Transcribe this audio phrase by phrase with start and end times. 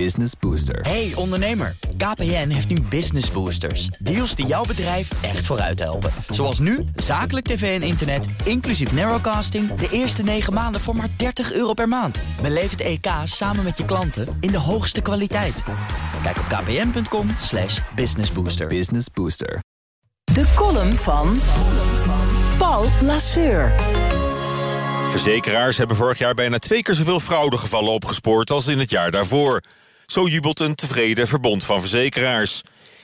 [0.00, 0.80] Business Booster.
[0.80, 3.86] Hey ondernemer, KPN heeft nu Business Boosters.
[3.86, 6.10] Deals die jouw bedrijf echt vooruit helpen.
[6.28, 9.74] Zoals nu, zakelijk tv en internet, inclusief narrowcasting...
[9.74, 12.18] de eerste 9 maanden voor maar 30 euro per maand.
[12.42, 15.62] Beleef het EK samen met je klanten in de hoogste kwaliteit.
[16.22, 18.66] Kijk op kpn.com slash businessbooster.
[18.66, 19.62] Business Booster.
[20.24, 21.38] De column van
[22.58, 23.74] Paul Lasseur.
[25.08, 29.62] Verzekeraars hebben vorig jaar bijna twee keer zoveel fraudegevallen opgespoord als in het jaar daarvoor.
[30.06, 32.62] Zo jubelt een tevreden verbond van verzekeraars.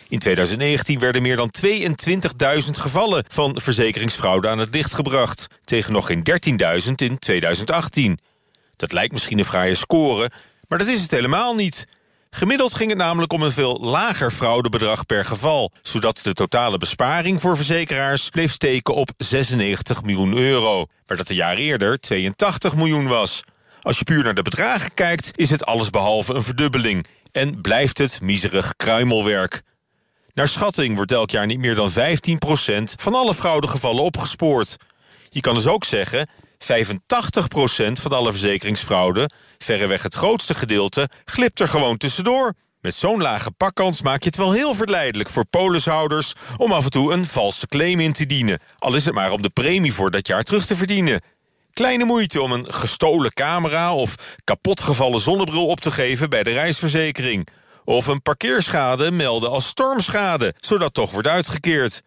[0.09, 6.07] In 2019 werden meer dan 22.000 gevallen van verzekeringsfraude aan het licht gebracht, tegen nog
[6.07, 6.23] geen
[6.87, 8.19] 13.000 in 2018.
[8.77, 10.31] Dat lijkt misschien een fraaie score,
[10.69, 11.87] maar dat is het helemaal niet.
[12.31, 15.73] Gemiddeld ging het namelijk om een veel lager fraudebedrag per geval...
[15.83, 20.87] zodat de totale besparing voor verzekeraars bleef steken op 96 miljoen euro...
[21.07, 23.43] waar dat een jaar eerder 82 miljoen was.
[23.83, 27.07] Als je puur naar de bedragen kijkt, is het allesbehalve een verdubbeling...
[27.33, 29.63] en blijft het miserig kruimelwerk.
[30.33, 31.95] Naar schatting wordt elk jaar niet meer dan 15%
[32.83, 34.77] van alle fraudegevallen opgespoord.
[35.29, 36.67] Je kan dus ook zeggen 85%
[37.93, 42.55] van alle verzekeringsfraude, verreweg het grootste gedeelte, glipt er gewoon tussendoor.
[42.81, 46.91] Met zo'n lage pakkans maak je het wel heel verleidelijk voor polishouders om af en
[46.91, 48.59] toe een valse claim in te dienen.
[48.79, 51.21] Al is het maar om de premie voor dat jaar terug te verdienen.
[51.73, 57.49] Kleine moeite om een gestolen camera of kapotgevallen zonnebril op te geven bij de reisverzekering.
[57.85, 62.03] Of een parkeerschade melden als stormschade, zodat toch wordt uitgekeerd.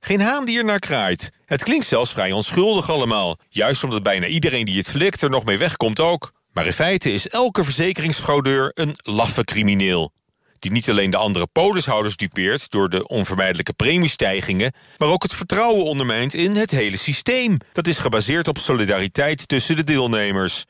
[0.00, 1.30] Geen haan die er naar kraait.
[1.44, 3.36] Het klinkt zelfs vrij onschuldig allemaal.
[3.48, 6.32] Juist omdat bijna iedereen die het flikt er nog mee wegkomt ook.
[6.52, 10.12] Maar in feite is elke verzekeringsfraudeur een laffe crimineel.
[10.60, 14.72] Die niet alleen de andere polishouders dupeert door de onvermijdelijke premiestijgingen...
[14.98, 17.56] maar ook het vertrouwen ondermijnt in het hele systeem.
[17.72, 20.64] Dat is gebaseerd op solidariteit tussen de deelnemers.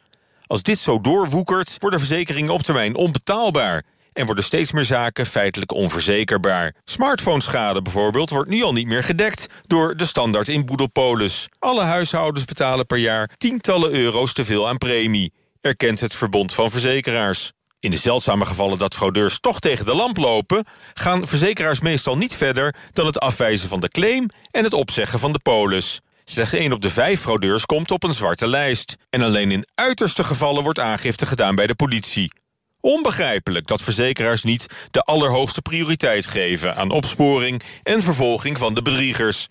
[0.46, 5.72] Als dit zo doorwoekert, worden verzekeringen op termijn onbetaalbaar en worden steeds meer zaken feitelijk
[5.72, 6.74] onverzekerbaar.
[6.84, 11.48] Smartphoneschade bijvoorbeeld wordt nu al niet meer gedekt door de standaard inboedelpolis.
[11.58, 16.70] Alle huishoudens betalen per jaar tientallen euro's te veel aan premie, erkent het Verbond van
[16.70, 17.52] Verzekeraars.
[17.80, 20.64] In de zeldzame gevallen dat fraudeurs toch tegen de lamp lopen...
[20.94, 24.28] gaan verzekeraars meestal niet verder dan het afwijzen van de claim...
[24.50, 26.00] en het opzeggen van de polis.
[26.24, 28.96] Slechts 1 op de 5 fraudeurs komt op een zwarte lijst.
[29.10, 32.32] En alleen in uiterste gevallen wordt aangifte gedaan bij de politie.
[32.80, 36.76] Onbegrijpelijk dat verzekeraars niet de allerhoogste prioriteit geven...
[36.76, 39.46] aan opsporing en vervolging van de bedriegers.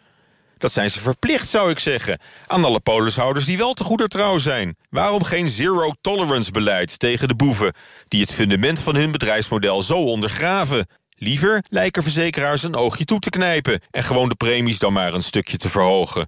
[0.59, 4.37] Dat zijn ze verplicht, zou ik zeggen, aan alle polishouders die wel te goeder trouw
[4.37, 4.75] zijn.
[4.89, 7.73] Waarom geen zero-tolerance beleid tegen de boeven...
[8.07, 10.87] die het fundament van hun bedrijfsmodel zo ondergraven?
[11.15, 13.81] Liever lijken verzekeraars een oogje toe te knijpen...
[13.91, 16.27] en gewoon de premies dan maar een stukje te verhogen.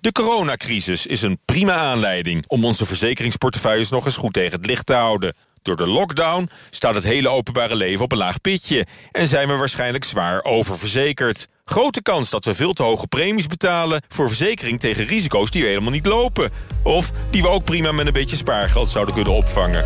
[0.00, 4.86] De coronacrisis is een prima aanleiding om onze verzekeringsportefeuilles nog eens goed tegen het licht
[4.86, 5.34] te houden.
[5.64, 8.86] Door de lockdown staat het hele openbare leven op een laag pitje...
[9.10, 11.46] en zijn we waarschijnlijk zwaar oververzekerd.
[11.64, 14.02] Grote kans dat we veel te hoge premies betalen...
[14.08, 16.50] voor verzekering tegen risico's die we helemaal niet lopen.
[16.82, 19.84] Of die we ook prima met een beetje spaargeld zouden kunnen opvangen.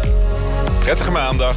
[0.80, 1.56] Prettige maandag.